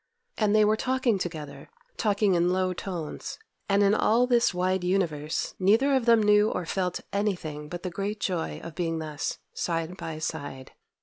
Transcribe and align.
And 0.35 0.55
they 0.55 0.65
were 0.65 0.75
talking 0.77 1.19
together—talking 1.19 2.33
in 2.33 2.51
low 2.51 2.73
tones; 2.73 3.37
and 3.69 3.83
in 3.83 3.93
all 3.93 4.25
this 4.25 4.51
wide 4.51 4.83
universe 4.83 5.53
neither 5.59 5.93
of 5.93 6.07
them 6.07 6.23
knew 6.23 6.49
or 6.49 6.65
felt 6.65 7.01
anything 7.13 7.69
but 7.69 7.83
the 7.83 7.91
great 7.91 8.19
joy 8.19 8.59
of 8.63 8.73
being 8.73 8.97
thus 8.97 9.37
side 9.53 9.97
by 9.97 10.17
side. 10.17 10.71